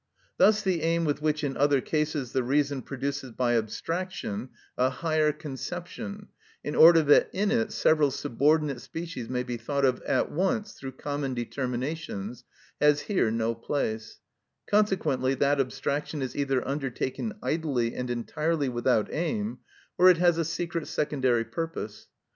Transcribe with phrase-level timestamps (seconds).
[0.37, 5.31] Thus the aim with which in other cases the reason produces by abstraction a higher
[5.31, 6.29] conception,
[6.63, 11.35] in order that in it several subordinate species may be thought at once through common
[11.35, 12.45] determinations,
[12.79, 14.21] has here no place;
[14.65, 19.59] consequently that abstraction is either undertaken idly and entirely without aim,
[19.99, 22.07] or it has a secret secondary purpose.